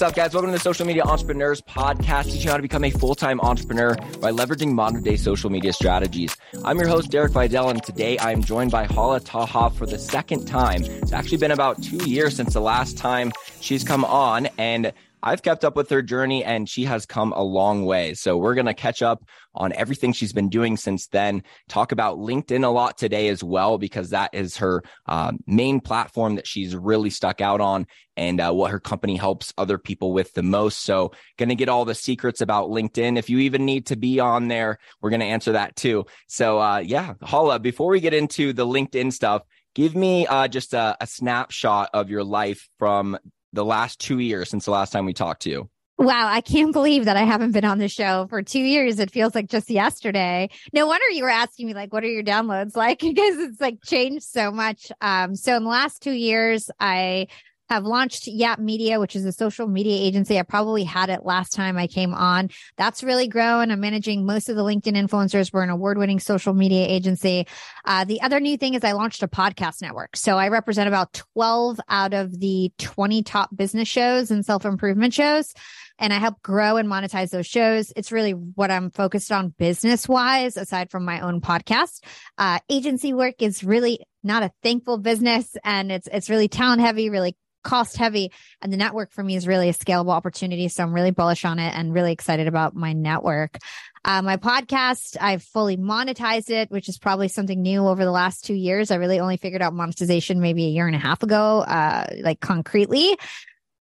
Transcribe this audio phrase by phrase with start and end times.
[0.00, 0.32] What's up, guys?
[0.32, 3.38] Welcome to the Social Media Entrepreneurs Podcast, teaching you how to become a full time
[3.42, 6.34] entrepreneur by leveraging modern day social media strategies.
[6.64, 9.98] I'm your host, Derek Videll, and today I am joined by Hala Taha for the
[9.98, 10.84] second time.
[10.84, 14.90] It's actually been about two years since the last time she's come on, and
[15.22, 18.14] I've kept up with her journey and she has come a long way.
[18.14, 19.24] So we're going to catch up
[19.54, 23.78] on everything she's been doing since then, talk about LinkedIn a lot today as well,
[23.78, 28.52] because that is her uh, main platform that she's really stuck out on and uh,
[28.52, 30.80] what her company helps other people with the most.
[30.80, 33.18] So going to get all the secrets about LinkedIn.
[33.18, 36.06] If you even need to be on there, we're going to answer that too.
[36.28, 39.42] So uh, yeah, Hala, before we get into the LinkedIn stuff,
[39.74, 43.18] give me uh, just a, a, snapshot of your life from
[43.52, 45.70] the last two years since the last time we talked to you.
[46.00, 48.98] Wow, I can't believe that I haven't been on the show for two years.
[48.98, 50.48] It feels like just yesterday.
[50.72, 53.00] No wonder you were asking me, like, what are your downloads like?
[53.00, 54.90] Because it's like changed so much.
[55.02, 57.26] Um, so in the last two years, I
[57.70, 60.38] have launched Yap Media, which is a social media agency.
[60.38, 62.50] I probably had it last time I came on.
[62.76, 63.70] That's really grown.
[63.70, 65.52] I'm managing most of the LinkedIn influencers.
[65.52, 67.46] We're an award winning social media agency.
[67.84, 70.16] Uh, the other new thing is I launched a podcast network.
[70.16, 75.14] So I represent about 12 out of the 20 top business shows and self improvement
[75.14, 75.54] shows.
[75.96, 77.92] And I help grow and monetize those shows.
[77.94, 82.02] It's really what I'm focused on business wise, aside from my own podcast.
[82.36, 87.10] Uh, agency work is really not a thankful business and it's, it's really talent heavy,
[87.10, 90.92] really cost heavy and the network for me is really a scalable opportunity so i'm
[90.92, 93.58] really bullish on it and really excited about my network
[94.04, 98.44] uh, my podcast i've fully monetized it which is probably something new over the last
[98.44, 101.60] two years i really only figured out monetization maybe a year and a half ago
[101.60, 103.16] uh, like concretely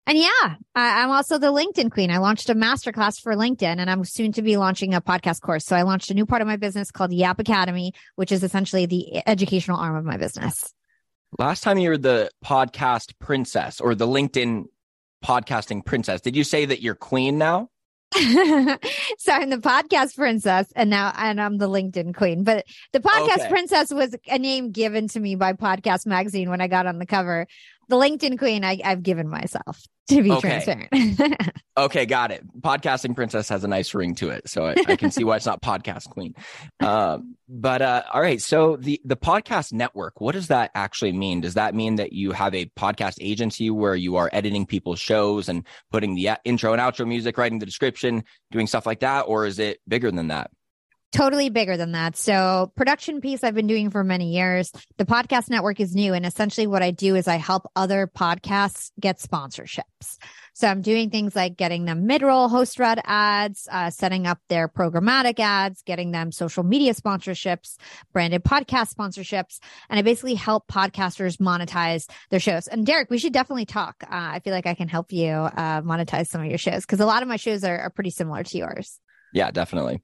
[0.07, 2.11] and yeah, I, am also the LinkedIn queen.
[2.11, 5.65] I launched a masterclass for LinkedIn and I'm soon to be launching a podcast course.
[5.65, 8.85] So I launched a new part of my business called Yap Academy, which is essentially
[8.85, 10.74] the educational arm of my business.
[11.37, 14.65] Last time you were the podcast princess or the LinkedIn
[15.23, 17.69] podcasting princess, did you say that you're queen now?
[18.15, 22.45] so I'm the podcast princess and now and I'm the LinkedIn queen.
[22.45, 23.49] But the podcast okay.
[23.49, 27.05] princess was a name given to me by Podcast Magazine when I got on the
[27.05, 27.47] cover.
[27.87, 30.63] The LinkedIn queen I, have given myself to be okay.
[30.63, 31.53] transparent.
[31.77, 32.43] okay, got it.
[32.61, 35.45] Podcasting princess has a nice ring to it, so I, I can see why it's
[35.45, 36.35] not podcast queen.
[36.79, 41.41] Um, but uh, all right, so the the podcast network, what does that actually mean?
[41.41, 45.49] Does that mean that you have a podcast agency where you are editing people's shows
[45.49, 49.45] and putting the intro and outro music, writing the description, doing stuff like that, or
[49.45, 50.51] is it bigger than that?
[51.15, 52.17] Totally bigger than that.
[52.17, 54.69] So production piece I've been doing for many years.
[54.97, 56.13] The podcast network is new.
[56.13, 60.17] And essentially what I do is I help other podcasts get sponsorships.
[60.53, 64.67] So I'm doing things like getting them mid-roll host read ads, uh, setting up their
[64.67, 67.77] programmatic ads, getting them social media sponsorships,
[68.11, 69.59] branded podcast sponsorships.
[69.89, 72.67] And I basically help podcasters monetize their shows.
[72.67, 74.03] And Derek, we should definitely talk.
[74.03, 76.99] Uh, I feel like I can help you uh, monetize some of your shows because
[76.99, 78.99] a lot of my shows are, are pretty similar to yours.
[79.33, 80.01] Yeah, definitely.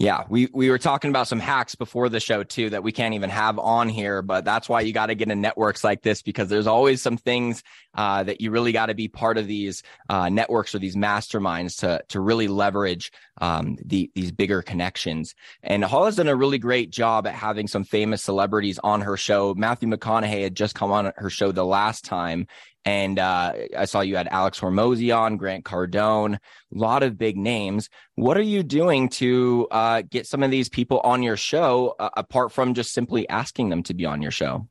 [0.00, 3.12] Yeah, we we were talking about some hacks before the show too that we can't
[3.12, 6.22] even have on here, but that's why you got to get in networks like this
[6.22, 7.62] because there's always some things
[7.94, 11.80] uh, that you really got to be part of these uh, networks or these masterminds
[11.80, 13.12] to to really leverage
[13.42, 15.34] um, the, these bigger connections.
[15.62, 19.18] And Hala has done a really great job at having some famous celebrities on her
[19.18, 19.52] show.
[19.54, 22.46] Matthew McConaughey had just come on her show the last time,
[22.84, 26.38] and uh, I saw you had Alex Hormozi on, Grant Cardone, a
[26.70, 27.88] lot of big names.
[28.14, 32.10] What are you doing to uh, get some of these people on your show, uh,
[32.16, 34.66] apart from just simply asking them to be on your show?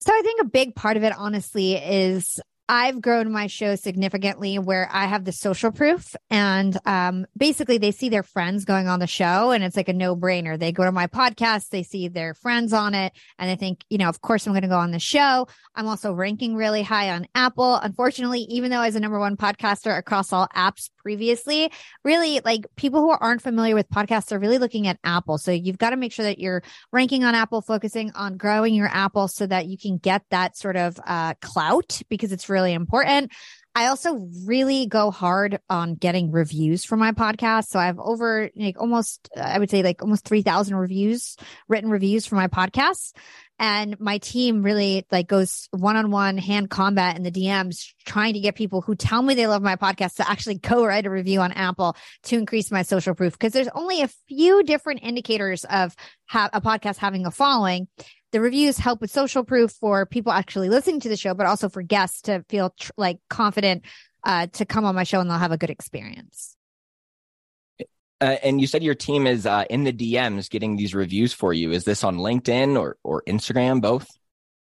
[0.00, 2.40] So I think a big part of it, honestly, is
[2.72, 7.90] I've grown my show significantly where I have the social proof and um, basically they
[7.90, 10.56] see their friends going on the show and it's like a no brainer.
[10.56, 13.98] They go to my podcast, they see their friends on it and they think, you
[13.98, 15.48] know, of course I'm going to go on the show.
[15.74, 17.74] I'm also ranking really high on Apple.
[17.74, 21.72] Unfortunately, even though I as a number one podcaster across all apps previously,
[22.04, 25.38] really like people who aren't familiar with podcasts are really looking at Apple.
[25.38, 26.62] So you've got to make sure that you're
[26.92, 30.76] ranking on Apple, focusing on growing your Apple so that you can get that sort
[30.76, 33.32] of uh, clout because it's really really important.
[33.74, 37.68] I also really go hard on getting reviews for my podcast.
[37.68, 41.36] So I have over like almost, I would say like almost 3000 reviews,
[41.68, 43.12] written reviews for my podcast.
[43.60, 48.34] And my team really like goes one on one hand combat in the DMs, trying
[48.34, 51.10] to get people who tell me they love my podcast to actually go write a
[51.10, 53.38] review on Apple to increase my social proof.
[53.38, 55.94] Cause there's only a few different indicators of
[56.26, 57.86] ha- a podcast having a following
[58.32, 61.68] the reviews help with social proof for people actually listening to the show, but also
[61.68, 63.84] for guests to feel tr- like confident
[64.24, 66.56] uh, to come on my show and they'll have a good experience.
[68.20, 71.54] Uh, and you said your team is uh, in the DMs getting these reviews for
[71.54, 71.72] you.
[71.72, 74.06] Is this on LinkedIn or or Instagram, both?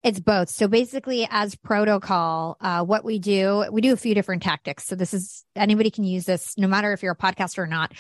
[0.03, 0.51] It's both.
[0.51, 4.85] So basically, as protocol, uh, what we do, we do a few different tactics.
[4.85, 7.93] So this is anybody can use this, no matter if you're a podcaster or not.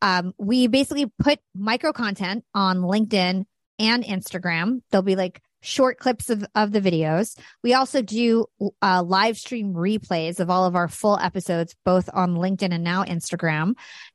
[0.00, 3.44] Um, we basically put micro content on LinkedIn
[3.78, 4.80] and Instagram.
[4.90, 7.38] There'll be like short clips of, of the videos.
[7.62, 8.46] We also do
[8.82, 13.04] uh, live stream replays of all of our full episodes, both on LinkedIn and now
[13.04, 13.74] Instagram.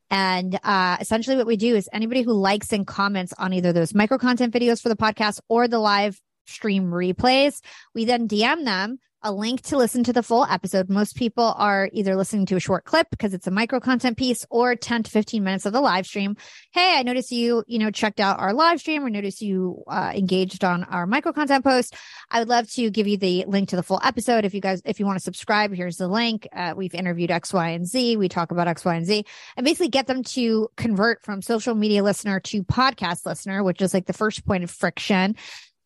[0.09, 3.93] And uh, essentially, what we do is anybody who likes and comments on either those
[3.93, 7.61] micro content videos for the podcast or the live stream replays.
[7.93, 10.89] We then DM them a link to listen to the full episode.
[10.89, 14.45] Most people are either listening to a short clip because it's a micro content piece
[14.49, 16.37] or 10 to 15 minutes of the live stream.
[16.71, 20.11] Hey, I noticed you, you know, checked out our live stream or noticed you uh,
[20.15, 21.95] engaged on our micro content post.
[22.29, 24.45] I would love to give you the link to the full episode.
[24.45, 26.47] If you guys, if you want to subscribe, here's the link.
[26.55, 28.17] Uh, we've interviewed X, Y, and Z.
[28.17, 29.25] We talk about X, Y, and Z
[29.55, 33.93] and basically get them to convert from social media listener to podcast listener, which is
[33.93, 35.35] like the first point of friction.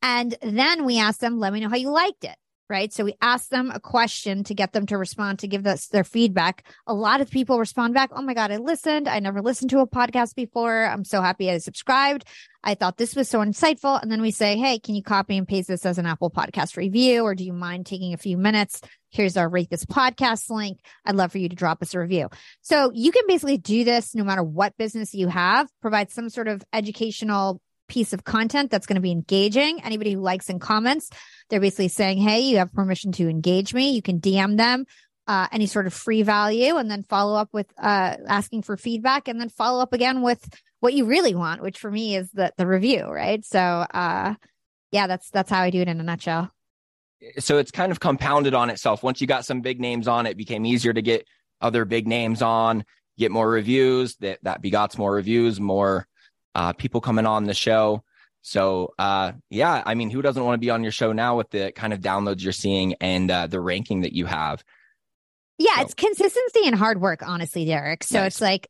[0.01, 2.35] And then we ask them, let me know how you liked it.
[2.71, 2.93] Right.
[2.93, 6.05] So we ask them a question to get them to respond, to give us their
[6.05, 6.65] feedback.
[6.87, 8.11] A lot of people respond back.
[8.15, 9.09] Oh my God, I listened.
[9.09, 10.85] I never listened to a podcast before.
[10.85, 12.23] I'm so happy I subscribed.
[12.63, 14.01] I thought this was so insightful.
[14.01, 16.77] And then we say, Hey, can you copy and paste this as an Apple podcast
[16.77, 17.23] review?
[17.23, 18.79] Or do you mind taking a few minutes?
[19.09, 20.79] Here's our rate this podcast link.
[21.05, 22.29] I'd love for you to drop us a review.
[22.61, 26.47] So you can basically do this no matter what business you have, provide some sort
[26.47, 27.59] of educational
[27.91, 29.83] piece of content that's going to be engaging.
[29.83, 31.09] Anybody who likes and comments,
[31.49, 33.91] they're basically saying, Hey, you have permission to engage me.
[33.91, 34.85] You can DM them.
[35.27, 39.27] Uh, any sort of free value and then follow up with uh, asking for feedback
[39.27, 40.49] and then follow up again with
[40.79, 44.33] what you really want which for me is the the review right so uh
[44.91, 46.51] yeah that's that's how i do it in a nutshell
[47.37, 50.35] so it's kind of compounded on itself once you got some big names on it
[50.35, 51.25] became easier to get
[51.61, 52.83] other big names on
[53.17, 56.07] get more reviews that that begots more reviews more
[56.55, 58.03] uh, people coming on the show.
[58.41, 61.51] So, uh, yeah, I mean, who doesn't want to be on your show now with
[61.51, 64.63] the kind of downloads you're seeing and uh, the ranking that you have?
[65.59, 65.81] Yeah, so.
[65.83, 68.03] it's consistency and hard work, honestly, Derek.
[68.03, 68.33] So nice.
[68.33, 68.67] it's like,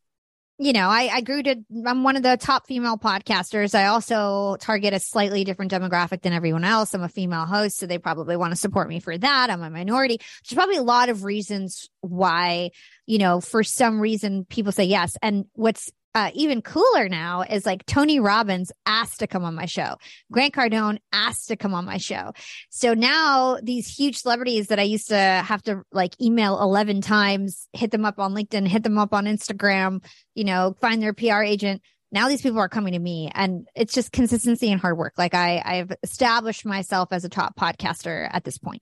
[0.57, 1.55] you know, I, I grew to,
[1.87, 3.73] I'm one of the top female podcasters.
[3.73, 6.93] I also target a slightly different demographic than everyone else.
[6.93, 9.49] I'm a female host, so they probably want to support me for that.
[9.49, 10.17] I'm a minority.
[10.17, 12.71] There's probably a lot of reasons why,
[13.07, 15.17] you know, for some reason people say yes.
[15.23, 19.65] And what's uh, even cooler now is like Tony Robbins asked to come on my
[19.65, 19.95] show.
[20.31, 22.33] Grant Cardone asked to come on my show.
[22.69, 27.67] So now these huge celebrities that I used to have to like email 11 times,
[27.73, 30.03] hit them up on LinkedIn, hit them up on Instagram,
[30.35, 31.81] you know, find their PR agent.
[32.11, 35.13] Now these people are coming to me and it's just consistency and hard work.
[35.17, 38.81] Like I, I've established myself as a top podcaster at this point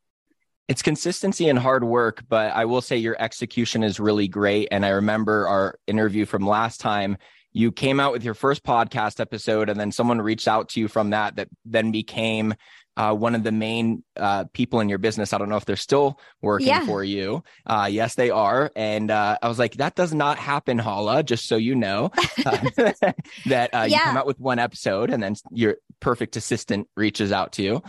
[0.70, 4.68] it's consistency and hard work, but I will say your execution is really great.
[4.70, 7.18] And I remember our interview from last time.
[7.52, 10.88] You came out with your first podcast episode, and then someone reached out to you
[10.88, 12.54] from that, that then became
[12.96, 15.34] uh, one of the main uh, people in your business.
[15.34, 16.86] I don't know if they're still working yeah.
[16.86, 17.44] for you.
[17.66, 18.72] Uh, yes, they are.
[18.76, 22.12] And uh, I was like, that does not happen, Hala, just so you know
[23.48, 27.54] that uh, you come out with one episode and then your perfect assistant reaches out
[27.54, 27.82] to you.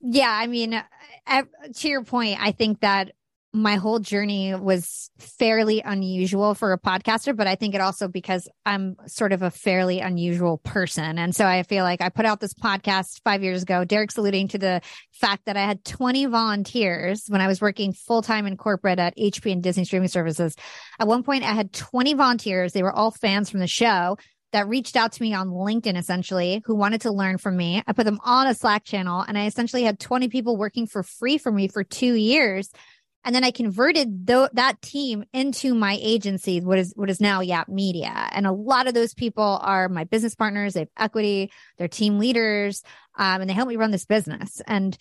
[0.00, 0.82] Yeah, I mean,
[1.26, 3.12] to your point, I think that
[3.54, 8.48] my whole journey was fairly unusual for a podcaster, but I think it also because
[8.64, 11.18] I'm sort of a fairly unusual person.
[11.18, 13.84] And so I feel like I put out this podcast five years ago.
[13.84, 14.80] Derek's alluding to the
[15.12, 19.16] fact that I had 20 volunteers when I was working full time in corporate at
[19.18, 20.56] HP and Disney streaming services.
[20.98, 22.72] At one point, I had 20 volunteers.
[22.72, 24.16] They were all fans from the show
[24.52, 27.82] that reached out to me on LinkedIn essentially who wanted to learn from me.
[27.86, 31.02] I put them on a Slack channel and I essentially had 20 people working for
[31.02, 32.70] free for me for two years.
[33.24, 37.40] And then I converted th- that team into my agency, what is what is now
[37.40, 38.28] Yap Media.
[38.32, 40.74] And a lot of those people are my business partners.
[40.74, 42.82] They have equity, they're team leaders,
[43.16, 44.60] um, and they help me run this business.
[44.66, 44.96] And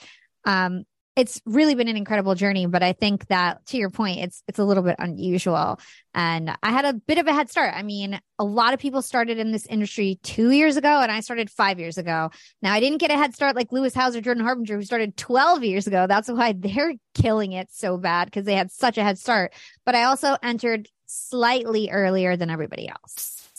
[0.46, 0.84] um,
[1.16, 4.60] it's really been an incredible journey but i think that to your point it's it's
[4.60, 5.80] a little bit unusual.
[6.14, 7.74] And i had a bit of a head start.
[7.76, 11.20] I mean a lot of people started in this industry two years ago and i
[11.20, 12.32] started five years ago.
[12.62, 15.18] Now i didn't get a head start like lewis howes or jordan harbinger who started
[15.18, 16.08] 12 years ago.
[16.08, 19.54] That's why they're killing it so bad because they had such a head start.
[19.86, 23.50] But i also entered slightly earlier than everybody else.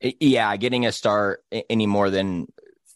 [0.00, 2.46] Yeah getting a start any more than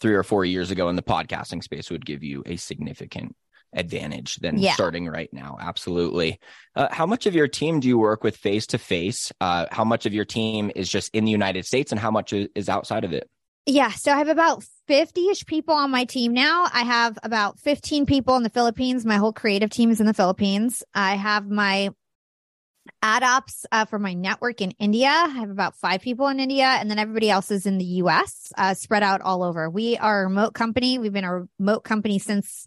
[0.01, 3.35] three or four years ago in the podcasting space would give you a significant
[3.73, 4.75] advantage than yeah.
[4.75, 5.57] starting right now.
[5.61, 6.39] Absolutely.
[6.75, 9.33] Uh, how much of your team do you work with face to face?
[9.41, 12.69] How much of your team is just in the United States and how much is
[12.69, 13.29] outside of it?
[13.67, 13.91] Yeah.
[13.91, 16.67] So I have about 50 ish people on my team now.
[16.73, 19.05] I have about 15 people in the Philippines.
[19.05, 20.83] My whole creative team is in the Philippines.
[20.95, 21.91] I have my
[23.03, 25.09] ad ops uh, for my network in India.
[25.09, 28.53] I have about five people in India, and then everybody else is in the US,
[28.57, 29.69] uh, spread out all over.
[29.69, 30.99] We are a remote company.
[30.99, 32.67] We've been a remote company since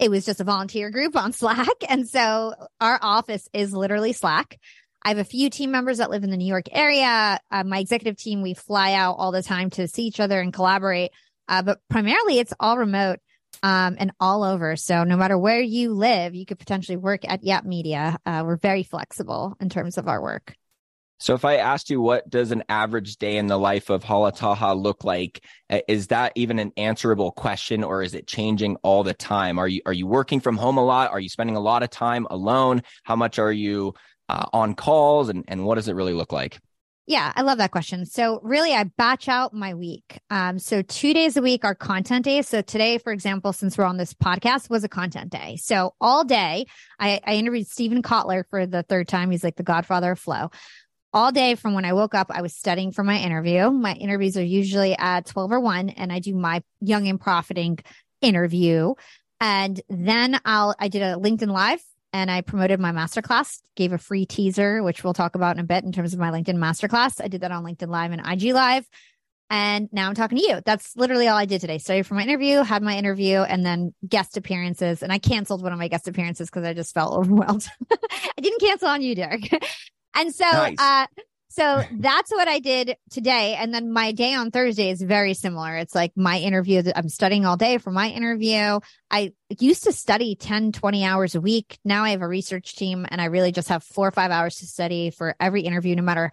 [0.00, 1.68] it was just a volunteer group on Slack.
[1.88, 4.58] And so our office is literally Slack.
[5.02, 7.38] I have a few team members that live in the New York area.
[7.50, 10.52] Uh, my executive team, we fly out all the time to see each other and
[10.52, 11.12] collaborate.
[11.48, 13.18] Uh, but primarily it's all remote
[13.62, 14.76] um, and all over.
[14.76, 18.18] So no matter where you live, you could potentially work at Yap Media.
[18.26, 20.54] Uh, we're very flexible in terms of our work.
[21.20, 24.32] So if I asked you what does an average day in the life of Hala
[24.32, 29.04] Taha look like, uh, is that even an answerable question or is it changing all
[29.04, 29.58] the time?
[29.58, 31.10] Are you are you working from home a lot?
[31.10, 32.82] Are you spending a lot of time alone?
[33.04, 33.92] How much are you
[34.30, 36.58] uh, on calls and, and what does it really look like?
[37.10, 38.06] Yeah, I love that question.
[38.06, 40.20] So really I batch out my week.
[40.30, 42.48] Um, so two days a week are content days.
[42.48, 45.56] So today, for example, since we're on this podcast was a content day.
[45.56, 46.66] So all day
[47.00, 49.32] I, I interviewed Steven Kotler for the third time.
[49.32, 50.52] He's like the godfather of flow.
[51.12, 53.70] All day from when I woke up, I was studying for my interview.
[53.70, 57.80] My interviews are usually at 12 or 1 and I do my young and profiting
[58.20, 58.94] interview.
[59.40, 63.98] And then I'll, I did a LinkedIn live and I promoted my masterclass, gave a
[63.98, 67.20] free teaser, which we'll talk about in a bit in terms of my LinkedIn masterclass.
[67.20, 68.86] I did that on LinkedIn Live and IG Live.
[69.52, 70.60] And now I'm talking to you.
[70.64, 71.78] That's literally all I did today.
[71.78, 75.02] Studied for my interview, had my interview, and then guest appearances.
[75.02, 77.66] And I canceled one of my guest appearances because I just felt overwhelmed.
[77.90, 79.50] I didn't cancel on you, Derek.
[80.14, 80.76] And so, nice.
[80.78, 81.06] uh,
[81.48, 83.54] so that's what I did today.
[83.54, 85.76] And then my day on Thursday is very similar.
[85.76, 88.80] It's like my interview that I'm studying all day for my interview.
[89.10, 91.78] I used to study 10, 20 hours a week.
[91.84, 94.56] Now I have a research team and I really just have four or five hours
[94.56, 96.30] to study for every interview, no matter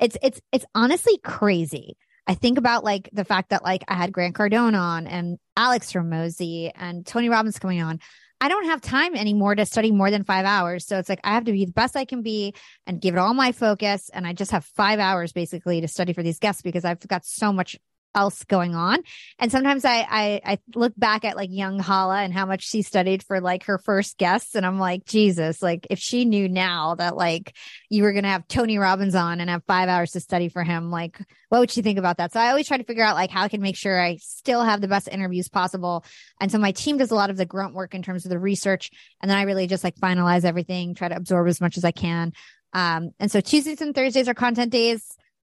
[0.00, 1.96] it's, it's, it's honestly crazy.
[2.26, 5.92] I think about like the fact that like I had Grant Cardone on and Alex
[5.92, 8.00] Hormozi and Tony Robbins coming on.
[8.40, 10.86] I don't have time anymore to study more than five hours.
[10.86, 12.54] So it's like I have to be the best I can be
[12.86, 14.10] and give it all my focus.
[14.14, 17.26] And I just have five hours basically to study for these guests because I've got
[17.26, 17.76] so much
[18.14, 19.00] else going on.
[19.38, 22.82] And sometimes I, I, I look back at like young Hala and how much she
[22.82, 24.54] studied for like her first guests.
[24.54, 27.56] And I'm like, Jesus, like if she knew now that like
[27.88, 30.90] you were to have Tony Robbins on and have five hours to study for him,
[30.90, 32.32] like what would she think about that?
[32.32, 34.62] So I always try to figure out like how I can make sure I still
[34.62, 36.04] have the best interviews possible.
[36.40, 38.38] And so my team does a lot of the grunt work in terms of the
[38.38, 38.90] research.
[39.20, 41.92] And then I really just like finalize everything, try to absorb as much as I
[41.92, 42.32] can.
[42.72, 45.04] Um, and so Tuesdays and Thursdays are content days.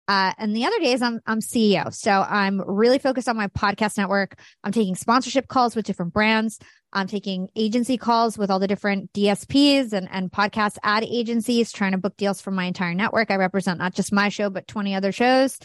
[0.09, 1.93] Uh, and the other days I'm I'm CEO.
[1.93, 4.41] So I'm really focused on my podcast network.
[4.65, 6.59] I'm taking sponsorship calls with different brands.
[6.93, 11.93] I'm taking agency calls with all the different DSPs and, and podcast ad agencies, trying
[11.93, 13.31] to book deals for my entire network.
[13.31, 15.59] I represent not just my show, but 20 other shows.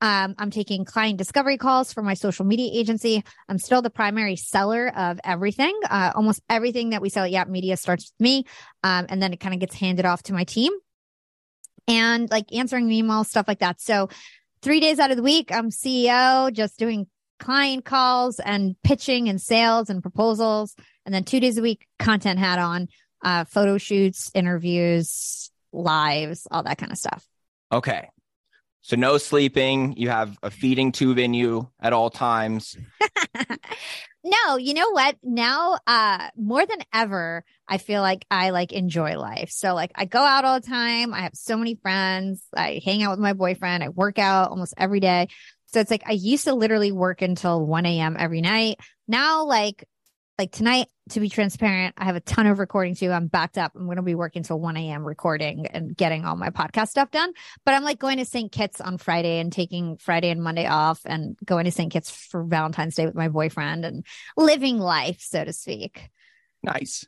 [0.00, 3.22] Um, I'm taking client discovery calls for my social media agency.
[3.48, 5.78] I'm still the primary seller of everything.
[5.90, 8.44] Uh, almost everything that we sell at Yap Media starts with me.
[8.82, 10.72] Um, and then it kind of gets handed off to my team
[11.90, 13.80] and like answering emails, stuff like that.
[13.80, 14.08] So
[14.62, 17.06] three days out of the week, I'm CEO, just doing
[17.38, 20.76] client calls and pitching and sales and proposals.
[21.04, 22.88] And then two days a week, content hat on,
[23.24, 27.26] uh, photo shoots, interviews, lives, all that kind of stuff.
[27.72, 28.08] Okay.
[28.82, 29.94] So no sleeping.
[29.96, 32.76] You have a feeding tube in you at all times.
[34.22, 35.16] no, you know what?
[35.22, 39.50] Now, uh, more than ever, I feel like I like enjoy life.
[39.50, 41.14] So like I go out all the time.
[41.14, 42.42] I have so many friends.
[42.54, 43.82] I hang out with my boyfriend.
[43.82, 45.28] I work out almost every day.
[45.66, 48.16] So it's like I used to literally work until 1 a.m.
[48.18, 48.78] every night.
[49.06, 49.88] Now, like
[50.40, 53.10] like tonight, to be transparent, I have a ton of recording too.
[53.10, 53.72] I'm backed up.
[53.74, 55.04] I'm going to be working till 1 a.m.
[55.04, 57.34] recording and getting all my podcast stuff done.
[57.66, 58.50] But I'm like going to St.
[58.50, 61.92] Kitts on Friday and taking Friday and Monday off and going to St.
[61.92, 66.08] Kitts for Valentine's Day with my boyfriend and living life, so to speak.
[66.62, 67.06] Nice.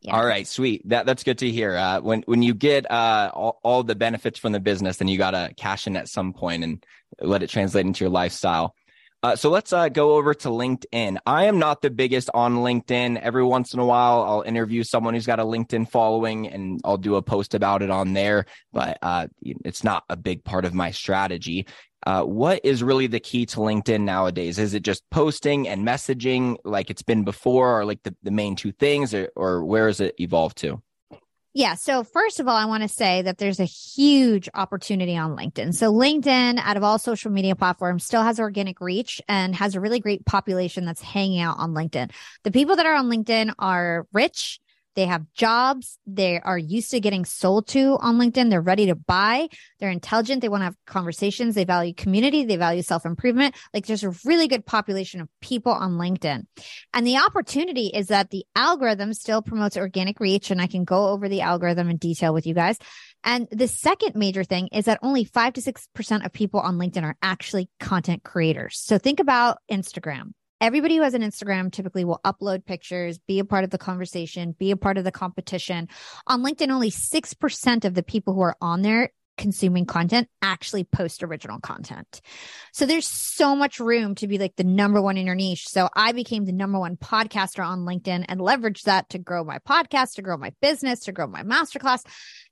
[0.00, 0.16] Yeah.
[0.16, 0.88] All right, sweet.
[0.88, 1.76] That that's good to hear.
[1.76, 5.18] Uh, when when you get uh, all, all the benefits from the business, then you
[5.18, 6.84] gotta cash in at some point and
[7.20, 8.74] let it translate into your lifestyle.
[9.22, 11.16] Uh, so let's uh, go over to LinkedIn.
[11.24, 13.20] I am not the biggest on LinkedIn.
[13.20, 16.96] Every once in a while, I'll interview someone who's got a LinkedIn following and I'll
[16.96, 20.74] do a post about it on there, but uh, it's not a big part of
[20.74, 21.68] my strategy.
[22.04, 24.58] Uh, what is really the key to LinkedIn nowadays?
[24.58, 28.56] Is it just posting and messaging like it's been before, or like the, the main
[28.56, 30.82] two things, or, or where has it evolved to?
[31.54, 31.74] Yeah.
[31.74, 35.74] So first of all, I want to say that there's a huge opportunity on LinkedIn.
[35.74, 39.80] So LinkedIn, out of all social media platforms, still has organic reach and has a
[39.80, 42.10] really great population that's hanging out on LinkedIn.
[42.44, 44.60] The people that are on LinkedIn are rich
[44.94, 45.98] they have jobs.
[46.06, 48.50] They are used to getting sold to on LinkedIn.
[48.50, 49.48] They're ready to buy.
[49.78, 50.42] They're intelligent.
[50.42, 51.54] They want to have conversations.
[51.54, 52.44] They value community.
[52.44, 53.54] They value self improvement.
[53.72, 56.46] Like there's a really good population of people on LinkedIn.
[56.92, 60.50] And the opportunity is that the algorithm still promotes organic reach.
[60.50, 62.78] And I can go over the algorithm in detail with you guys.
[63.24, 67.04] And the second major thing is that only five to 6% of people on LinkedIn
[67.04, 68.78] are actually content creators.
[68.78, 73.44] So think about Instagram everybody who has an Instagram typically will upload pictures, be a
[73.44, 75.88] part of the conversation, be a part of the competition.
[76.28, 81.22] On LinkedIn, only 6% of the people who are on there consuming content actually post
[81.22, 82.20] original content.
[82.72, 85.66] So there's so much room to be like the number one in your niche.
[85.66, 89.58] So I became the number one podcaster on LinkedIn and leveraged that to grow my
[89.58, 92.04] podcast, to grow my business, to grow my masterclass.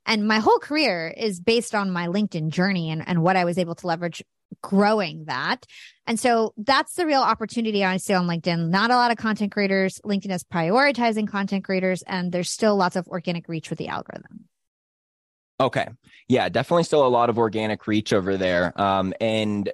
[0.06, 3.58] And my whole career is based on my LinkedIn journey and, and what I was
[3.58, 4.22] able to leverage
[4.62, 5.64] growing that.
[6.06, 8.68] And so that's the real opportunity I see on LinkedIn.
[8.68, 10.00] Not a lot of content creators.
[10.04, 14.49] LinkedIn is prioritizing content creators, and there's still lots of organic reach with the algorithm.
[15.60, 15.86] Okay.
[16.28, 18.72] Yeah, definitely still a lot of organic reach over there.
[18.80, 19.70] Um, and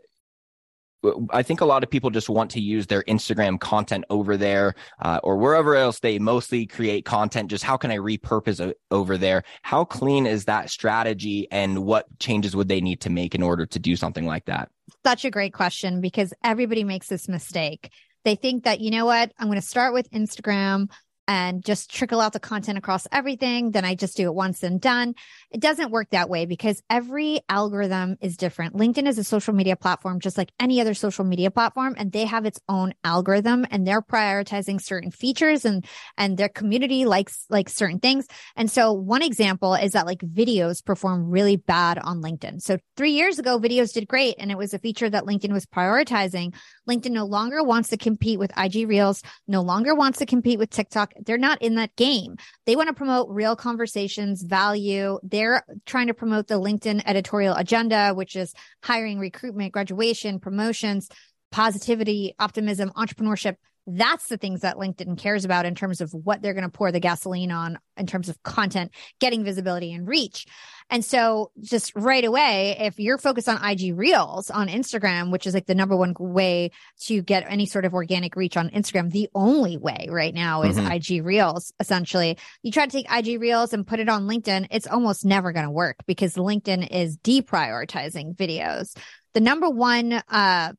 [1.30, 4.74] I think a lot of people just want to use their Instagram content over there
[5.00, 7.50] uh, or wherever else they mostly create content.
[7.50, 9.44] Just how can I repurpose over there?
[9.62, 13.66] How clean is that strategy and what changes would they need to make in order
[13.66, 14.68] to do something like that?
[15.04, 17.90] Such a great question because everybody makes this mistake.
[18.24, 20.88] They think that, you know what, I'm going to start with Instagram
[21.28, 23.72] and just trickle out the content across everything.
[23.72, 25.14] Then I just do it once and done.
[25.50, 28.74] It doesn't work that way because every algorithm is different.
[28.74, 32.24] LinkedIn is a social media platform, just like any other social media platform, and they
[32.24, 35.84] have its own algorithm and they're prioritizing certain features and,
[36.16, 38.26] and their community likes, like certain things.
[38.54, 42.60] And so one example is that like videos perform really bad on LinkedIn.
[42.62, 44.36] So three years ago, videos did great.
[44.38, 46.54] And it was a feature that LinkedIn was prioritizing.
[46.88, 50.70] LinkedIn no longer wants to compete with IG Reels, no longer wants to compete with
[50.70, 52.36] TikTok they're not in that game.
[52.66, 55.18] They want to promote real conversations, value.
[55.22, 61.08] They're trying to promote the LinkedIn editorial agenda, which is hiring, recruitment, graduation, promotions,
[61.50, 63.56] positivity, optimism, entrepreneurship.
[63.86, 66.90] That's the things that LinkedIn cares about in terms of what they're going to pour
[66.90, 70.46] the gasoline on in terms of content, getting visibility and reach.
[70.90, 75.54] And so just right away, if you're focused on IG Reels on Instagram, which is
[75.54, 76.70] like the number one way
[77.02, 80.76] to get any sort of organic reach on Instagram, the only way right now is
[80.76, 80.92] mm-hmm.
[80.92, 82.38] IG Reels, essentially.
[82.62, 85.66] You try to take IG Reels and put it on LinkedIn, it's almost never going
[85.66, 88.96] to work because LinkedIn is deprioritizing videos.
[89.34, 90.72] The number one uh,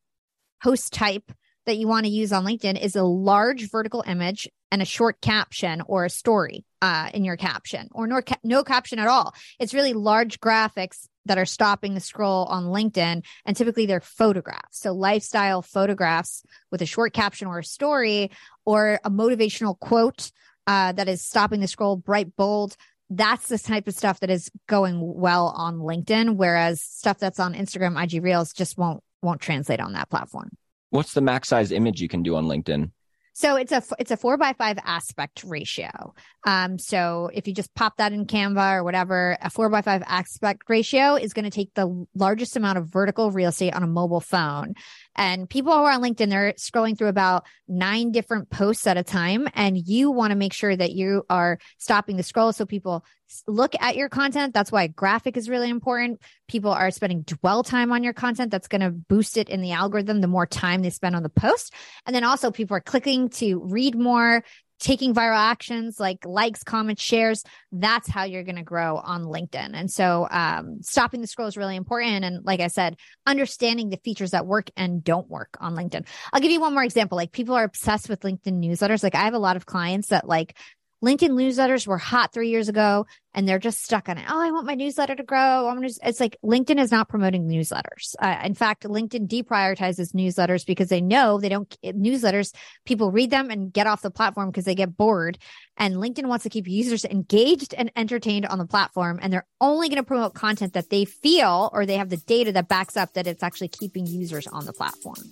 [0.63, 1.32] post type
[1.68, 5.22] that you want to use on LinkedIn is a large vertical image and a short
[5.22, 9.34] caption or a story uh, in your caption or no, no caption at all.
[9.60, 13.24] It's really large graphics that are stopping the scroll on LinkedIn.
[13.46, 14.80] And typically they're photographs.
[14.80, 18.32] So lifestyle photographs with a short caption or a story
[18.66, 20.32] or a motivational quote
[20.66, 22.76] uh, that is stopping the scroll, bright, bold.
[23.10, 27.54] That's the type of stuff that is going well on LinkedIn, whereas stuff that's on
[27.54, 30.50] Instagram, IG Reels just won't won't translate on that platform.
[30.89, 32.91] What's the max size image you can do on LinkedIn?
[33.38, 36.15] So it's a it's a four by five aspect ratio.
[36.47, 40.02] Um, so if you just pop that in Canva or whatever, a four by five
[40.08, 43.88] aspect ratio is going to take the largest amount of vertical real estate on a
[43.88, 44.73] mobile phone.
[45.15, 49.04] And people who are on LinkedIn, they're scrolling through about nine different posts at a
[49.04, 53.06] time, and you want to make sure that you are stopping the scroll so people
[53.48, 54.54] look at your content.
[54.54, 56.22] That's why graphic is really important.
[56.48, 58.52] People are spending dwell time on your content.
[58.52, 61.30] That's going to boost it in the algorithm the more time they spend on the
[61.30, 61.74] post.
[62.06, 64.44] And then also people are clicking to read more,
[64.80, 67.44] taking viral actions like likes, comments, shares.
[67.72, 69.72] That's how you're going to grow on LinkedIn.
[69.74, 72.24] And so, um, stopping the scroll is really important.
[72.24, 76.06] And like I said, understanding the features that work and don't work on LinkedIn.
[76.32, 77.16] I'll give you one more example.
[77.16, 79.04] Like people are obsessed with LinkedIn newsletters.
[79.04, 80.56] Like I have a lot of clients that like
[81.04, 84.26] LinkedIn newsletters were hot three years ago and they're just stuck on it.
[84.28, 85.68] Oh, I want my newsletter to grow.
[85.68, 88.16] I'm just, it's like LinkedIn is not promoting newsletters.
[88.20, 92.54] Uh, in fact, LinkedIn deprioritizes newsletters because they know they don't newsletters.
[92.86, 95.38] People read them and get off the platform because they get bored.
[95.78, 99.20] And LinkedIn wants to keep users engaged and entertained on the platform.
[99.22, 102.52] And they're only going to promote content that they feel or they have the data
[102.54, 105.32] that backs up that it's actually keeping users on the platform.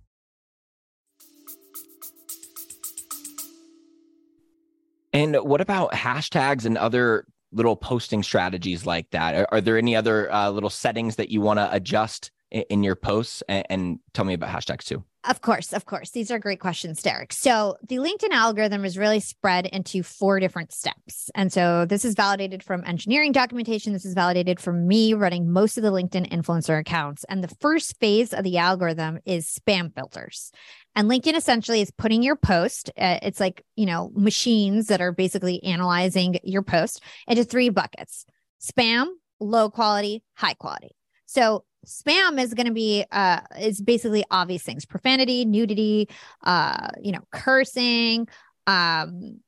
[5.13, 9.35] And what about hashtags and other little posting strategies like that?
[9.35, 12.83] Are, are there any other uh, little settings that you want to adjust in, in,
[12.83, 13.43] your posts?
[13.49, 15.03] And, and tell me about hashtags too.
[15.23, 16.09] Of course, of course.
[16.09, 17.31] These are great questions, Derek.
[17.31, 21.29] So, the LinkedIn algorithm is really spread into four different steps.
[21.35, 23.93] And so, this is validated from engineering documentation.
[23.93, 27.23] This is validated from me running most of the LinkedIn influencer accounts.
[27.25, 30.51] And the first phase of the algorithm is spam filters.
[30.95, 35.11] And LinkedIn essentially is putting your post, uh, it's like, you know, machines that are
[35.11, 38.25] basically analyzing your post into three buckets
[38.61, 39.07] spam,
[39.39, 40.91] low quality, high quality.
[41.25, 46.07] So spam is going to be uh is basically obvious things profanity nudity
[46.43, 48.27] uh you know cursing
[48.67, 49.39] um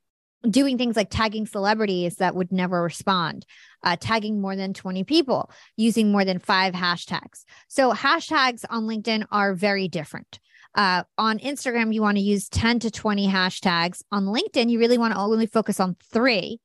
[0.49, 3.45] doing things like tagging celebrities that would never respond
[3.84, 9.25] uh, tagging more than 20 people using more than five hashtags so hashtags on linkedin
[9.32, 10.39] are very different
[10.75, 14.03] uh, on instagram you want to use 10 to 20 hashtags.
[14.12, 16.59] On linkedin you really want to only focus on three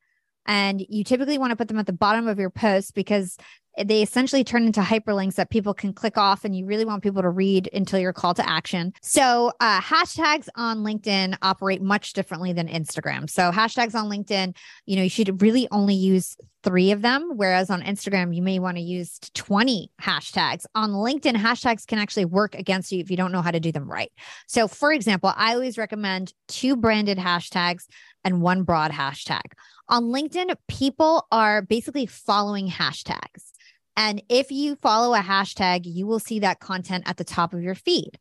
[0.45, 3.37] and you typically want to put them at the bottom of your post because
[3.85, 7.21] they essentially turn into hyperlinks that people can click off and you really want people
[7.21, 8.93] to read until your call to action.
[9.01, 13.29] So, uh, hashtags on LinkedIn operate much differently than Instagram.
[13.29, 17.69] So, hashtags on LinkedIn, you know, you should really only use three of them, whereas
[17.69, 20.65] on Instagram, you may want to use 20 hashtags.
[20.75, 23.71] On LinkedIn, hashtags can actually work against you if you don't know how to do
[23.71, 24.11] them right.
[24.47, 27.85] So, for example, I always recommend two branded hashtags
[28.25, 29.53] and one broad hashtag.
[29.89, 33.51] On LinkedIn, people are basically following hashtags.
[33.97, 37.61] And if you follow a hashtag, you will see that content at the top of
[37.61, 38.19] your feed.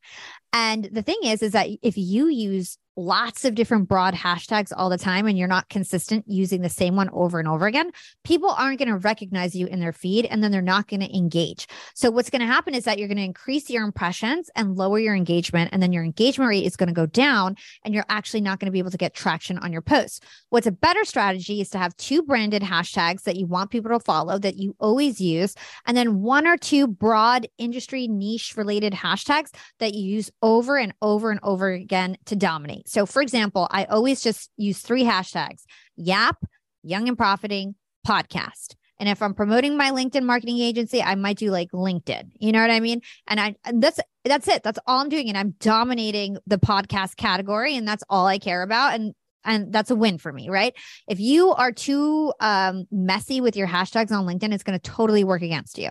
[0.52, 4.90] And the thing is, is that if you use lots of different broad hashtags all
[4.90, 7.92] the time and you're not consistent using the same one over and over again,
[8.24, 11.16] people aren't going to recognize you in their feed and then they're not going to
[11.16, 11.68] engage.
[11.94, 14.98] So, what's going to happen is that you're going to increase your impressions and lower
[14.98, 15.70] your engagement.
[15.72, 18.66] And then your engagement rate is going to go down and you're actually not going
[18.66, 20.20] to be able to get traction on your posts.
[20.50, 24.00] What's a better strategy is to have two branded hashtags that you want people to
[24.00, 25.54] follow that you always use,
[25.86, 30.92] and then one or two broad industry niche related hashtags that you use over and
[31.00, 32.87] over and over again to dominate.
[32.88, 35.64] So, for example, I always just use three hashtags
[35.96, 36.36] YAP,
[36.82, 37.74] Young and Profiting,
[38.06, 38.74] podcast.
[39.00, 42.32] And if I'm promoting my LinkedIn marketing agency, I might do like LinkedIn.
[42.40, 43.00] You know what I mean?
[43.28, 44.62] And I that's that's it.
[44.62, 45.28] That's all I'm doing.
[45.28, 47.76] And I'm dominating the podcast category.
[47.76, 48.94] And that's all I care about.
[48.94, 50.74] And and that's a win for me, right?
[51.06, 55.24] If you are too um, messy with your hashtags on LinkedIn, it's going to totally
[55.24, 55.88] work against you.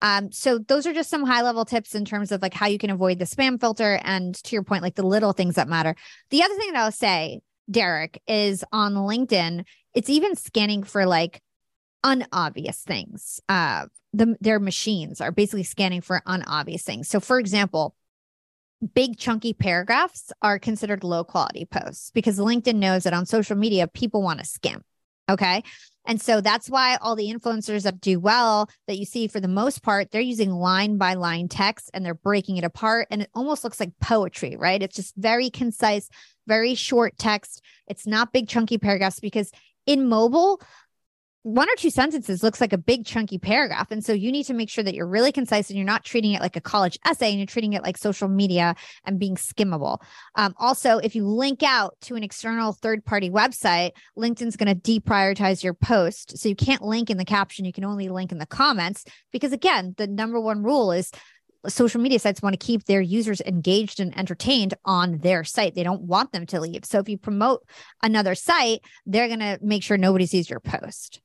[0.00, 2.78] Um, so those are just some high level tips in terms of like how you
[2.78, 5.94] can avoid the spam filter and to your point, like the little things that matter.
[6.30, 11.42] The other thing that I'll say, Derek, is on LinkedIn, it's even scanning for like
[12.04, 13.40] unobvious things.
[13.48, 17.08] Uh, the, their machines are basically scanning for unobvious things.
[17.08, 17.94] So, for example,
[18.94, 23.88] big chunky paragraphs are considered low quality posts because LinkedIn knows that on social media,
[23.88, 24.82] people want to skim.
[25.28, 25.62] Okay.
[26.06, 29.48] And so that's why all the influencers that do well that you see for the
[29.48, 33.08] most part, they're using line by line text and they're breaking it apart.
[33.10, 34.82] And it almost looks like poetry, right?
[34.82, 36.08] It's just very concise,
[36.46, 37.62] very short text.
[37.86, 39.52] It's not big chunky paragraphs because
[39.84, 40.62] in mobile,
[41.48, 43.90] one or two sentences looks like a big chunky paragraph.
[43.90, 46.32] And so you need to make sure that you're really concise and you're not treating
[46.32, 48.74] it like a college essay and you're treating it like social media
[49.06, 50.02] and being skimmable.
[50.34, 55.00] Um, also, if you link out to an external third party website, LinkedIn's going to
[55.00, 56.36] deprioritize your post.
[56.36, 59.52] So you can't link in the caption, you can only link in the comments because,
[59.52, 61.10] again, the number one rule is
[61.66, 65.74] social media sites want to keep their users engaged and entertained on their site.
[65.74, 66.84] They don't want them to leave.
[66.84, 67.66] So if you promote
[68.02, 71.22] another site, they're going to make sure nobody sees your post.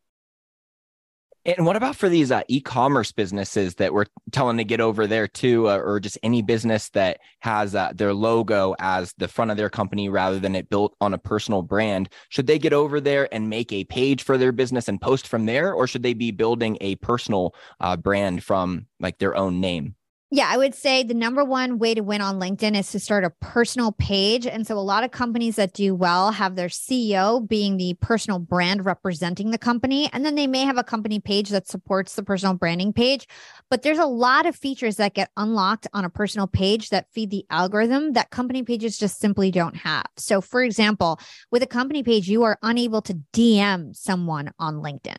[1.46, 5.28] And what about for these uh, e-commerce businesses that we're telling to get over there
[5.28, 9.58] too, uh, or just any business that has uh, their logo as the front of
[9.58, 12.08] their company rather than it built on a personal brand?
[12.30, 15.46] Should they get over there and make a page for their business and post from
[15.46, 19.96] there, or should they be building a personal uh, brand from like their own name?
[20.36, 23.24] Yeah, I would say the number one way to win on LinkedIn is to start
[23.24, 24.48] a personal page.
[24.48, 28.40] And so a lot of companies that do well have their CEO being the personal
[28.40, 30.10] brand representing the company.
[30.12, 33.28] And then they may have a company page that supports the personal branding page.
[33.70, 37.30] But there's a lot of features that get unlocked on a personal page that feed
[37.30, 40.08] the algorithm that company pages just simply don't have.
[40.18, 41.20] So, for example,
[41.52, 45.18] with a company page, you are unable to DM someone on LinkedIn.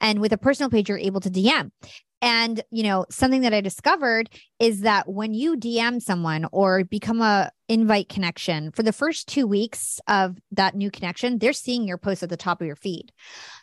[0.00, 1.70] And with a personal page, you're able to DM.
[2.20, 4.28] And, you know, something that I discovered
[4.58, 9.46] is that when you DM someone or become a invite connection for the first 2
[9.46, 13.12] weeks of that new connection, they're seeing your post at the top of your feed.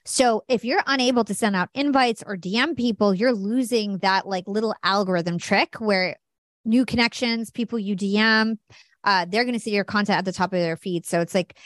[0.06, 4.48] So, if you're unable to send out invites or DM people, you're losing that like
[4.48, 6.16] little algorithm trick where
[6.64, 8.58] new connections, people you DM,
[9.04, 11.06] uh, they're going to see your content at the top of their feed.
[11.06, 11.58] So, it's like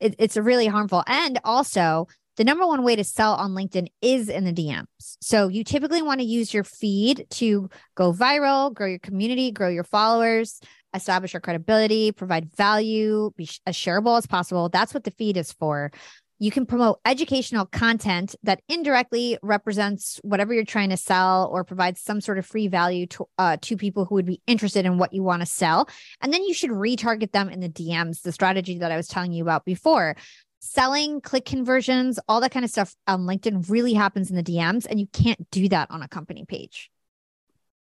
[0.00, 1.04] it, it's really harmful.
[1.06, 4.86] And also, the number one way to sell on LinkedIn is in the DMs.
[5.20, 9.68] So you typically want to use your feed to go viral, grow your community, grow
[9.68, 10.60] your followers,
[10.94, 14.68] establish your credibility, provide value, be as shareable as possible.
[14.68, 15.90] That's what the feed is for.
[16.38, 22.00] You can promote educational content that indirectly represents whatever you're trying to sell or provides
[22.00, 25.12] some sort of free value to uh, to people who would be interested in what
[25.12, 25.88] you want to sell.
[26.20, 29.32] And then you should retarget them in the DMs, the strategy that I was telling
[29.32, 30.16] you about before
[30.62, 34.86] selling, click conversions, all that kind of stuff on LinkedIn really happens in the DMs,
[34.88, 36.90] and you can't do that on a company page.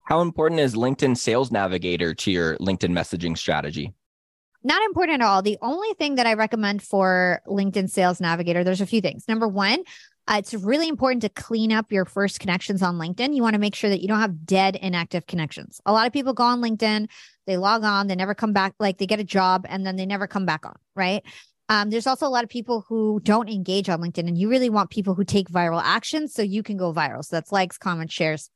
[0.04, 3.92] How important is LinkedIn Sales Navigator to your LinkedIn messaging strategy?
[4.64, 5.42] Not important at all.
[5.42, 9.28] The only thing that I recommend for LinkedIn Sales Navigator, there's a few things.
[9.28, 9.82] Number one,
[10.28, 13.34] uh, it's really important to clean up your first connections on LinkedIn.
[13.34, 15.80] You want to make sure that you don't have dead inactive connections.
[15.84, 17.08] A lot of people go on LinkedIn,
[17.46, 20.06] they log on, they never come back, like they get a job and then they
[20.06, 21.22] never come back on, right?
[21.72, 24.68] Um, there's also a lot of people who don't engage on LinkedIn, and you really
[24.68, 27.24] want people who take viral action so you can go viral.
[27.24, 28.50] So that's likes, comments, shares,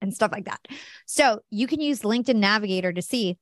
[0.00, 0.60] and stuff like that.
[1.04, 3.38] So you can use LinkedIn Navigator to see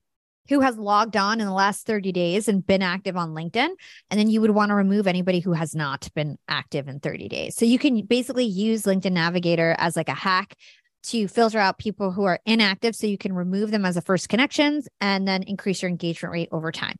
[0.48, 3.68] who has logged on in the last 30 days and been active on LinkedIn.
[4.10, 7.28] And then you would want to remove anybody who has not been active in 30
[7.28, 7.54] days.
[7.54, 10.54] So you can basically use LinkedIn Navigator as like a hack
[11.02, 14.30] to filter out people who are inactive so you can remove them as a first
[14.30, 16.96] connections and then increase your engagement rate over time.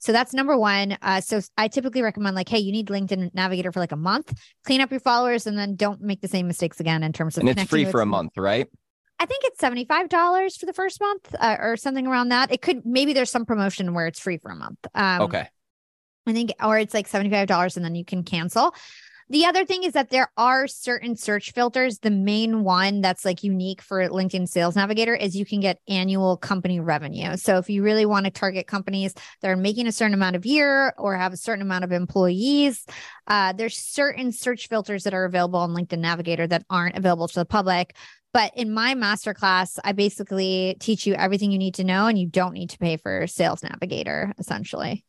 [0.00, 0.96] So that's number one.
[1.02, 4.32] Uh, so I typically recommend like, hey, you need LinkedIn Navigator for like a month,
[4.64, 7.42] clean up your followers, and then don't make the same mistakes again in terms of.
[7.42, 8.66] And it's free for a month, right?
[9.18, 12.50] I think it's seventy five dollars for the first month, uh, or something around that.
[12.50, 14.78] It could maybe there's some promotion where it's free for a month.
[14.94, 15.46] Um, okay.
[16.26, 18.74] I think, or it's like seventy five dollars, and then you can cancel.
[19.30, 22.00] The other thing is that there are certain search filters.
[22.00, 26.36] The main one that's like unique for LinkedIn Sales Navigator is you can get annual
[26.36, 27.36] company revenue.
[27.36, 30.46] So if you really want to target companies that are making a certain amount of
[30.46, 32.84] year or have a certain amount of employees,
[33.28, 37.38] uh, there's certain search filters that are available on LinkedIn Navigator that aren't available to
[37.38, 37.94] the public.
[38.32, 42.26] But in my masterclass, I basically teach you everything you need to know, and you
[42.26, 45.04] don't need to pay for Sales Navigator, essentially.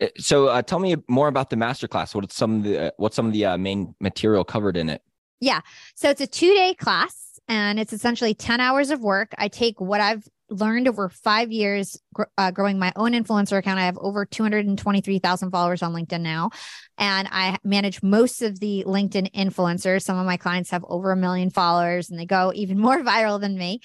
[0.00, 2.14] Uh, so uh, tell me more about the masterclass.
[2.14, 5.02] What's some of the uh, what's some of the uh, main material covered in it?
[5.40, 5.60] Yeah,
[5.94, 9.34] so it's a two day class, and it's essentially ten hours of work.
[9.38, 12.00] I take what I've learned over five years
[12.38, 13.78] uh, growing my own influencer account.
[13.78, 16.50] I have over two hundred and twenty three thousand followers on LinkedIn now,
[16.96, 20.02] and I manage most of the LinkedIn influencers.
[20.02, 23.40] Some of my clients have over a million followers, and they go even more viral
[23.40, 23.80] than me.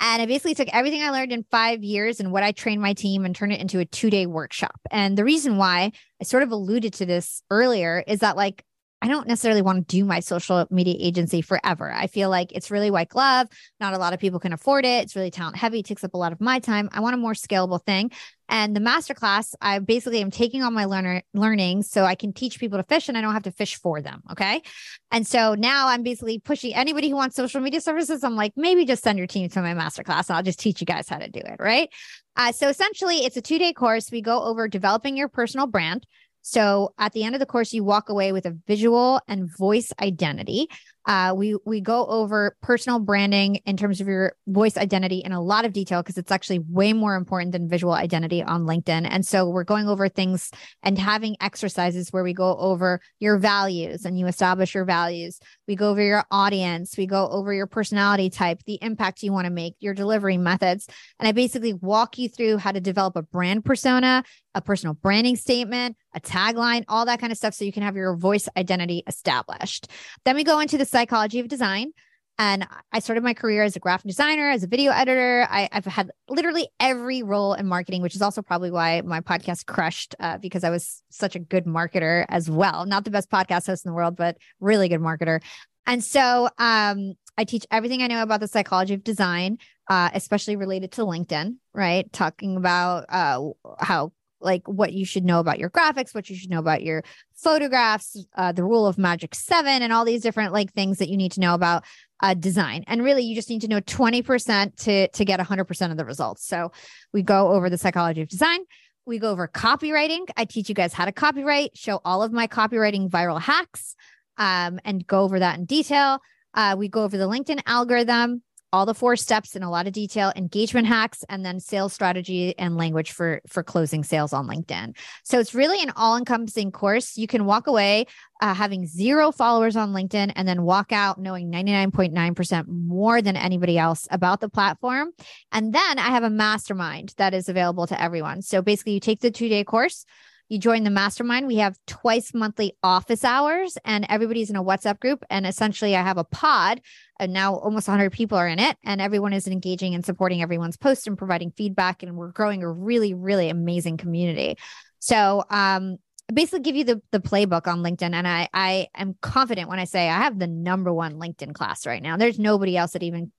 [0.00, 2.92] And I basically took everything I learned in five years and what I trained my
[2.92, 4.78] team and turned it into a two day workshop.
[4.90, 8.64] And the reason why I sort of alluded to this earlier is that, like,
[9.04, 11.92] I don't necessarily want to do my social media agency forever.
[11.92, 13.48] I feel like it's really white glove.
[13.78, 15.04] Not a lot of people can afford it.
[15.04, 15.80] It's really talent heavy.
[15.80, 16.88] It takes up a lot of my time.
[16.90, 18.12] I want a more scalable thing.
[18.48, 22.60] And the masterclass, I basically am taking all my learner learning so I can teach
[22.60, 24.22] people to fish and I don't have to fish for them.
[24.30, 24.62] Okay.
[25.10, 28.22] And so now I'm basically pushing anybody who wants social media services.
[28.22, 30.86] I'm like, maybe just send your team to my masterclass and I'll just teach you
[30.86, 31.56] guys how to do it.
[31.58, 31.88] Right.
[32.36, 34.10] Uh, so essentially, it's a two day course.
[34.10, 36.06] We go over developing your personal brand.
[36.42, 39.92] So at the end of the course, you walk away with a visual and voice
[40.00, 40.68] identity.
[41.06, 45.42] Uh, we we go over personal branding in terms of your voice identity in a
[45.42, 49.06] lot of detail because it's actually way more important than visual identity on LinkedIn.
[49.08, 50.50] And so we're going over things
[50.82, 55.40] and having exercises where we go over your values and you establish your values.
[55.68, 56.96] We go over your audience.
[56.96, 60.86] We go over your personality type, the impact you want to make, your delivery methods,
[61.18, 65.36] and I basically walk you through how to develop a brand persona, a personal branding
[65.36, 69.02] statement, a tagline, all that kind of stuff, so you can have your voice identity
[69.06, 69.88] established.
[70.24, 71.92] Then we go into the psychology of design.
[72.38, 75.46] And I started my career as a graphic designer, as a video editor.
[75.50, 79.66] I, have had literally every role in marketing, which is also probably why my podcast
[79.66, 82.86] crushed uh, because I was such a good marketer as well.
[82.86, 85.40] Not the best podcast host in the world, but really good marketer.
[85.86, 90.56] And so um, I teach everything I know about the psychology of design, uh, especially
[90.56, 92.12] related to LinkedIn, right?
[92.12, 94.12] Talking about uh, how
[94.44, 97.02] like what you should know about your graphics, what you should know about your
[97.34, 101.16] photographs, uh, the rule of magic seven, and all these different like things that you
[101.16, 101.84] need to know about
[102.22, 102.84] uh, design.
[102.86, 106.46] And really, you just need to know 20% to, to get 100% of the results.
[106.46, 106.72] So
[107.12, 108.60] we go over the psychology of design.
[109.06, 110.28] We go over copywriting.
[110.36, 113.94] I teach you guys how to copyright, show all of my copywriting viral hacks,
[114.38, 116.20] um, and go over that in detail.
[116.54, 118.42] Uh, we go over the LinkedIn algorithm
[118.74, 122.58] all the four steps in a lot of detail engagement hacks and then sales strategy
[122.58, 124.96] and language for for closing sales on linkedin.
[125.22, 127.16] So it's really an all-encompassing course.
[127.16, 128.06] You can walk away
[128.40, 133.78] uh, having zero followers on linkedin and then walk out knowing 99.9% more than anybody
[133.78, 135.12] else about the platform.
[135.52, 138.42] And then i have a mastermind that is available to everyone.
[138.42, 140.04] So basically you take the two-day course
[140.48, 141.46] You join the mastermind.
[141.46, 145.24] We have twice monthly office hours, and everybody's in a WhatsApp group.
[145.30, 146.80] And essentially, I have a pod,
[147.18, 150.76] and now almost 100 people are in it, and everyone is engaging and supporting everyone's
[150.76, 152.02] post and providing feedback.
[152.02, 154.56] And we're growing a really, really amazing community.
[154.98, 155.98] So, um,
[156.32, 159.84] basically give you the the playbook on LinkedIn and I I am confident when I
[159.84, 162.16] say I have the number one LinkedIn class right now.
[162.16, 163.30] There's nobody else that even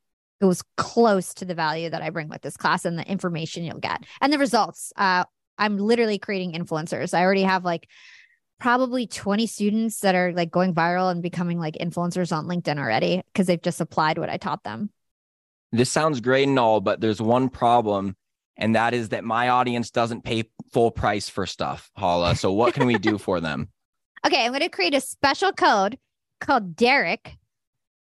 [0.41, 3.79] goes close to the value that I bring with this class and the information you'll
[3.79, 4.91] get and the results.
[4.95, 5.25] Uh,
[5.57, 7.13] I'm literally creating influencers.
[7.13, 7.87] I already have like
[8.59, 13.21] probably 20 students that are like going viral and becoming like influencers on LinkedIn already
[13.27, 14.89] because they've just applied what I taught them.
[15.71, 18.15] This sounds great and all, but there's one problem,
[18.55, 22.35] and that is that my audience doesn't pay full price for stuff, Hala.
[22.35, 23.69] So what can we do for them?
[24.25, 25.97] Okay, I'm going to create a special code
[26.39, 27.35] called Derek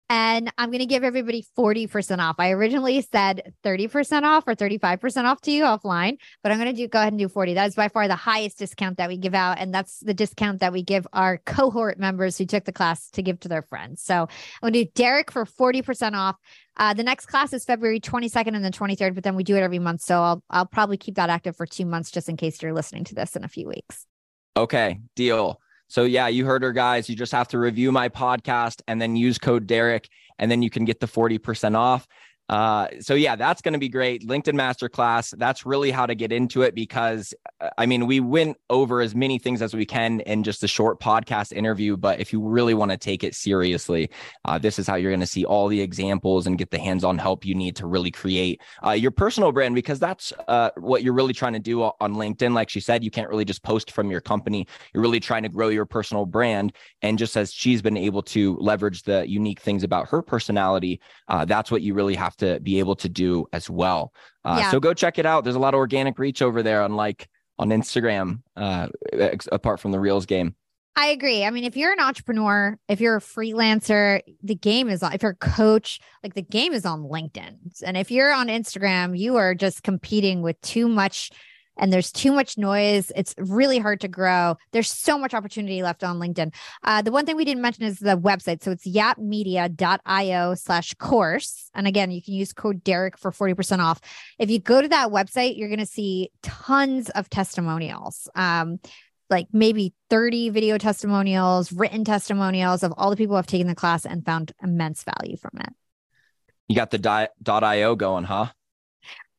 [0.09, 2.35] and I'm going to give everybody 40% off.
[2.37, 6.77] I originally said 30% off or 35% off to you offline, but I'm going to
[6.77, 7.55] do go ahead and do 40.
[7.55, 9.57] That is by far the highest discount that we give out.
[9.59, 13.23] And that's the discount that we give our cohort members who took the class to
[13.23, 14.03] give to their friends.
[14.03, 14.29] So I'm
[14.61, 16.35] going to do Derek for 40% off.
[16.77, 19.61] Uh, the next class is February 22nd and the 23rd, but then we do it
[19.61, 20.01] every month.
[20.01, 23.05] So I'll, I'll probably keep that active for two months just in case you're listening
[23.05, 24.05] to this in a few weeks.
[24.57, 25.59] Okay, deal.
[25.87, 27.09] So yeah, you heard her guys.
[27.09, 30.69] You just have to review my podcast and then use code Derek and then you
[30.69, 32.07] can get the 40% off.
[32.47, 34.27] Uh, so yeah, that's going to be great.
[34.27, 35.35] LinkedIn Masterclass.
[35.37, 39.15] That's really how to get into it because uh, I mean, we went over as
[39.15, 41.97] many things as we can in just a short podcast interview.
[41.97, 44.09] But if you really want to take it seriously,
[44.45, 47.17] uh, this is how you're going to see all the examples and get the hands-on
[47.17, 51.13] help you need to really create uh, your personal brand because that's uh, what you're
[51.13, 52.53] really trying to do on LinkedIn.
[52.53, 54.67] Like she said, you can't really just post from your company.
[54.93, 56.75] You're really trying to grow your personal brand.
[57.01, 61.45] And just as she's been able to leverage the unique things about her personality, uh,
[61.45, 64.13] that's what you really have have to be able to do as well.
[64.43, 64.71] Uh, yeah.
[64.71, 65.43] So go check it out.
[65.43, 68.87] There's a lot of organic reach over there, unlike on Instagram, uh,
[69.51, 70.55] apart from the Reels game.
[70.97, 71.43] I agree.
[71.43, 75.23] I mean, if you're an entrepreneur, if you're a freelancer, the game is on, if
[75.23, 77.81] you're a coach, like the game is on LinkedIn.
[77.83, 81.31] And if you're on Instagram, you are just competing with too much
[81.77, 83.11] and there's too much noise.
[83.15, 84.57] It's really hard to grow.
[84.71, 86.53] There's so much opportunity left on LinkedIn.
[86.83, 88.63] Uh, the one thing we didn't mention is the website.
[88.63, 91.69] So it's yapmedia.io slash course.
[91.73, 93.99] And again, you can use code Derek for 40% off.
[94.39, 98.29] If you go to that website, you're going to see tons of testimonials.
[98.35, 98.79] Um,
[99.29, 103.75] like maybe 30 video testimonials, written testimonials of all the people who have taken the
[103.75, 105.73] class and found immense value from it.
[106.67, 108.47] You got the di- .io going, huh?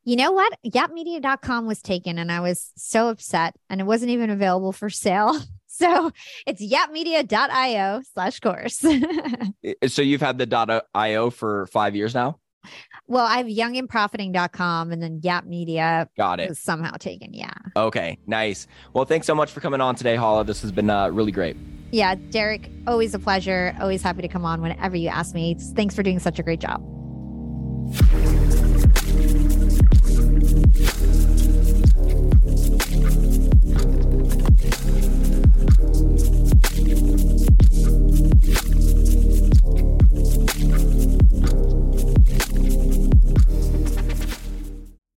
[0.07, 0.57] You know what?
[0.64, 5.38] Yapmedia.com was taken and I was so upset and it wasn't even available for sale.
[5.69, 6.11] So
[6.47, 8.79] it's yapmedia.io slash course.
[9.88, 12.38] so you've had the .io for five years now?
[13.07, 16.09] Well, I have youngandprofiting.com and then Yap Media.
[16.16, 16.49] Got it.
[16.49, 17.35] Was somehow taken.
[17.35, 17.53] Yeah.
[17.77, 18.16] Okay.
[18.27, 18.66] Nice.
[18.95, 20.45] Well, thanks so much for coming on today, Hala.
[20.45, 21.59] This has been uh, really great.
[21.92, 22.14] Yeah.
[22.31, 23.77] Derek, always a pleasure.
[23.79, 25.59] Always happy to come on whenever you ask me.
[25.75, 26.83] Thanks for doing such a great job.
[30.79, 31.26] Thank you.